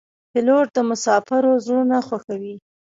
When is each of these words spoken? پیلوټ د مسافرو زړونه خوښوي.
پیلوټ 0.31 0.67
د 0.75 0.77
مسافرو 0.89 1.51
زړونه 1.65 1.97
خوښوي. 2.07 2.55